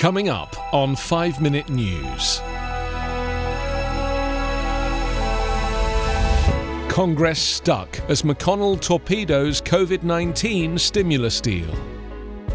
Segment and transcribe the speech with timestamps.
[0.00, 2.40] Coming up on 5 Minute News.
[6.88, 11.68] Congress stuck as McConnell torpedoes COVID 19 stimulus deal.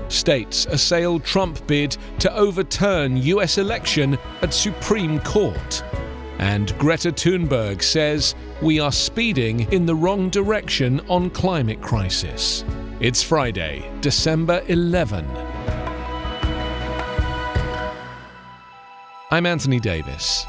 [0.08, 5.84] States assail Trump bid to overturn US election at Supreme Court.
[6.40, 12.66] And Greta Thunberg says we are speeding in the wrong direction on climate crisis.
[13.00, 15.45] It's Friday, December 11.
[19.36, 20.46] I'm Anthony Davis.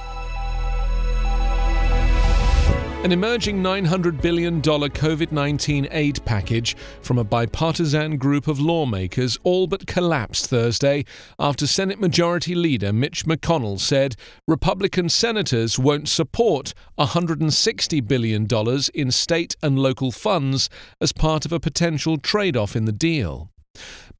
[3.02, 9.66] An emerging $900 billion COVID 19 aid package from a bipartisan group of lawmakers all
[9.66, 11.04] but collapsed Thursday
[11.36, 14.14] after Senate Majority Leader Mitch McConnell said
[14.46, 18.46] Republican senators won't support $160 billion
[18.94, 23.50] in state and local funds as part of a potential trade off in the deal.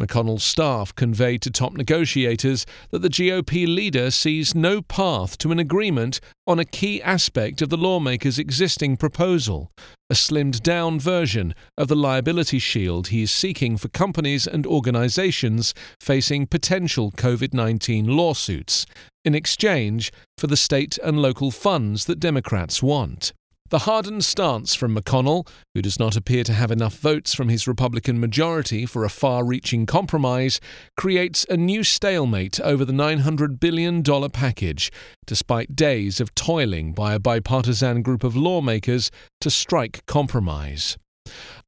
[0.01, 5.59] McConnell's staff conveyed to top negotiators that the GOP leader sees no path to an
[5.59, 9.71] agreement on a key aspect of the lawmaker's existing proposal,
[10.11, 15.75] a slimmed down version of the liability shield he is seeking for companies and organizations
[16.01, 18.87] facing potential COVID 19 lawsuits,
[19.25, 23.33] in exchange for the state and local funds that Democrats want.
[23.69, 27.67] The hardened stance from McConnell, who does not appear to have enough votes from his
[27.67, 30.61] Republican majority for a far reaching compromise,
[30.97, 34.93] creates a new stalemate over the $900 billion package,
[35.27, 40.97] despite days of toiling by a bipartisan group of lawmakers to strike compromise.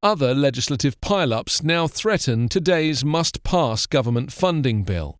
[0.01, 5.19] Other legislative pileups now threaten today's must pass government funding bill.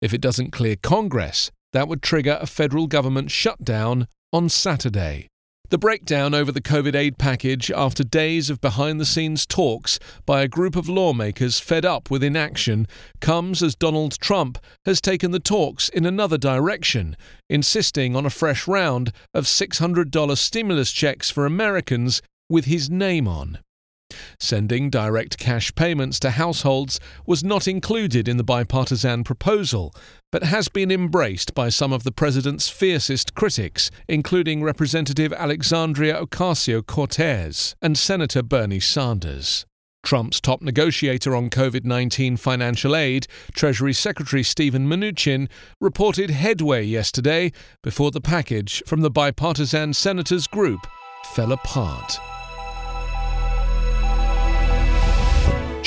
[0.00, 5.29] If it doesn't clear Congress, that would trigger a federal government shutdown on Saturday.
[5.70, 10.42] The breakdown over the COVID aid package after days of behind the scenes talks by
[10.42, 12.88] a group of lawmakers fed up with inaction
[13.20, 17.16] comes as Donald Trump has taken the talks in another direction,
[17.48, 23.60] insisting on a fresh round of $600 stimulus checks for Americans with his name on.
[24.38, 29.94] Sending direct cash payments to households was not included in the bipartisan proposal,
[30.30, 36.84] but has been embraced by some of the president's fiercest critics, including Representative Alexandria Ocasio
[36.84, 39.66] Cortez and Senator Bernie Sanders.
[40.02, 45.48] Trump's top negotiator on COVID 19 financial aid, Treasury Secretary Steven Mnuchin,
[45.80, 50.86] reported headway yesterday before the package from the bipartisan senators group
[51.34, 52.18] fell apart.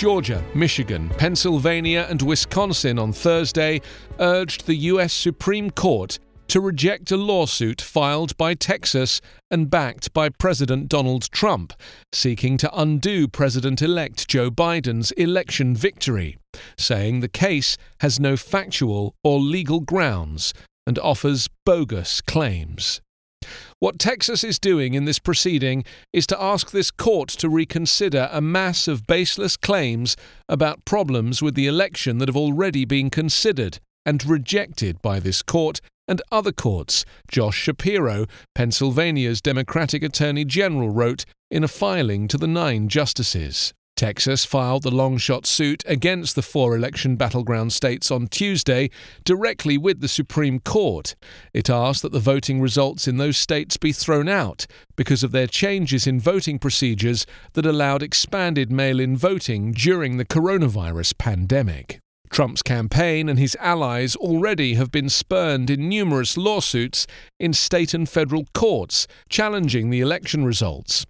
[0.03, 3.79] Georgia, Michigan, Pennsylvania, and Wisconsin on Thursday
[4.19, 5.13] urged the U.S.
[5.13, 6.19] Supreme Court
[6.49, 11.71] to reject a lawsuit filed by Texas and backed by President Donald Trump,
[12.11, 16.37] seeking to undo President elect Joe Biden's election victory,
[16.77, 20.53] saying the case has no factual or legal grounds
[20.85, 22.99] and offers bogus claims.
[23.83, 25.83] What Texas is doing in this proceeding
[26.13, 30.15] is to ask this court to reconsider a mass of baseless claims
[30.47, 35.81] about problems with the election that have already been considered and rejected by this court
[36.07, 42.47] and other courts, Josh Shapiro, Pennsylvania's Democratic Attorney General, wrote in a filing to the
[42.47, 43.73] nine justices.
[43.95, 48.89] Texas filed the long shot suit against the four election battleground states on Tuesday
[49.23, 51.15] directly with the Supreme Court.
[51.53, 54.65] It asked that the voting results in those states be thrown out
[54.95, 60.25] because of their changes in voting procedures that allowed expanded mail in voting during the
[60.25, 61.99] coronavirus pandemic.
[62.31, 67.05] Trump's campaign and his allies already have been spurned in numerous lawsuits
[67.39, 71.05] in state and federal courts challenging the election results.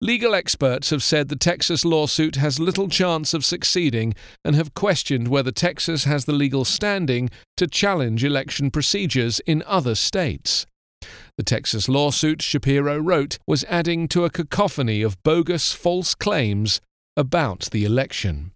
[0.00, 4.12] Legal experts have said the Texas lawsuit has little chance of succeeding
[4.44, 9.94] and have questioned whether Texas has the legal standing to challenge election procedures in other
[9.94, 10.66] states.
[11.36, 16.80] The Texas lawsuit, Shapiro wrote, was adding to a cacophony of bogus false claims
[17.16, 18.52] about the election.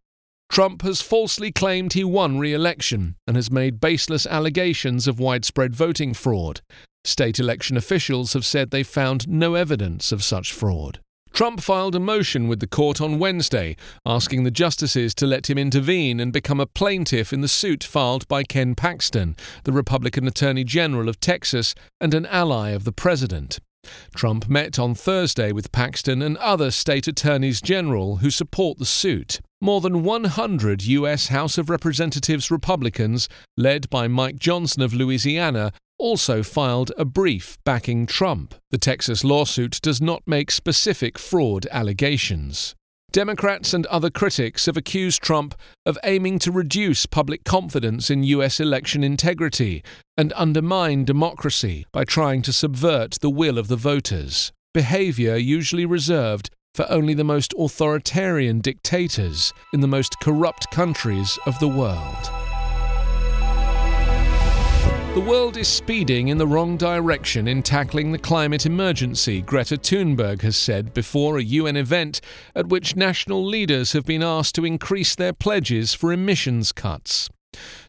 [0.51, 5.75] Trump has falsely claimed he won re election and has made baseless allegations of widespread
[5.75, 6.63] voting fraud.
[7.05, 11.01] State election officials have said they found no evidence of such fraud.
[11.39, 15.57] Trump filed a motion with the court on Wednesday, asking the justices to let him
[15.57, 20.65] intervene and become a plaintiff in the suit filed by Ken Paxton, the Republican Attorney
[20.65, 23.61] General of Texas and an ally of the president.
[24.17, 29.41] Trump met on Thursday with Paxton and other state attorneys general who support the suit.
[29.61, 31.29] More than 100 U.S.
[31.29, 38.07] House of Representatives Republicans, led by Mike Johnson of Louisiana, also filed a brief backing
[38.07, 38.55] Trump.
[38.71, 42.75] The Texas lawsuit does not make specific fraud allegations.
[43.11, 45.55] Democrats and other critics have accused Trump
[45.87, 49.83] of aiming to reduce public confidence in US election integrity
[50.17, 56.51] and undermine democracy by trying to subvert the will of the voters, behavior usually reserved
[56.75, 62.38] for only the most authoritarian dictators in the most corrupt countries of the world.
[65.19, 70.43] The world is speeding in the wrong direction in tackling the climate emergency, Greta Thunberg
[70.43, 72.21] has said before a UN event
[72.55, 77.29] at which national leaders have been asked to increase their pledges for emissions cuts.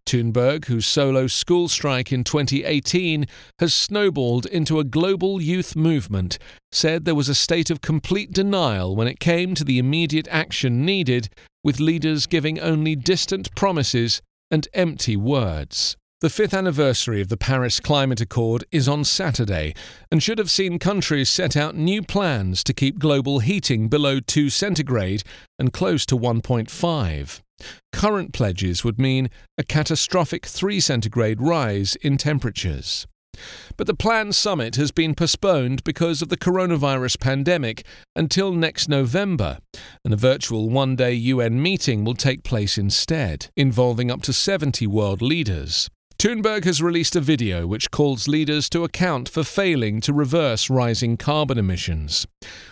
[0.08, 3.28] Thunberg, whose solo school strike in 2018
[3.60, 6.40] has snowballed into a global youth movement,
[6.72, 10.84] said there was a state of complete denial when it came to the immediate action
[10.84, 11.30] needed,
[11.64, 15.96] with leaders giving only distant promises and empty words.
[16.22, 19.74] The fifth anniversary of the Paris Climate Accord is on Saturday
[20.12, 24.50] and should have seen countries set out new plans to keep global heating below 2
[24.50, 25.24] centigrade
[25.58, 27.40] and close to 1.5.
[27.94, 33.08] Current pledges would mean a catastrophic 3 centigrade rise in temperatures.
[33.78, 39.60] But the planned summit has been postponed because of the coronavirus pandemic until next November,
[40.04, 44.86] and a virtual one day UN meeting will take place instead, involving up to 70
[44.86, 45.90] world leaders.
[46.20, 51.16] Thunberg has released a video which calls leaders to account for failing to reverse rising
[51.16, 52.28] carbon emissions.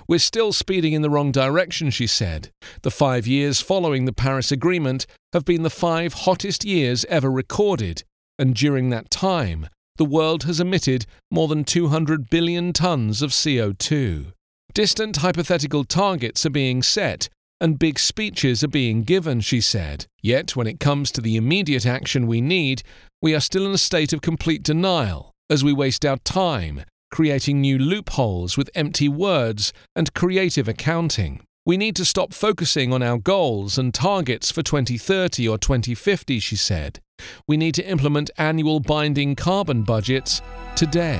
[0.05, 2.49] We're still speeding in the wrong direction, she said.
[2.81, 8.03] The five years following the Paris Agreement have been the five hottest years ever recorded,
[8.37, 14.33] and during that time, the world has emitted more than 200 billion tons of CO2.
[14.73, 17.29] Distant hypothetical targets are being set,
[17.59, 20.05] and big speeches are being given, she said.
[20.21, 22.83] Yet, when it comes to the immediate action we need,
[23.21, 27.61] we are still in a state of complete denial as we waste our time creating
[27.61, 31.41] new loopholes with empty words and creative accounting.
[31.65, 36.55] We need to stop focusing on our goals and targets for 2030 or 2050, she
[36.55, 36.99] said.
[37.47, 40.41] We need to implement annual binding carbon budgets
[40.75, 41.19] today.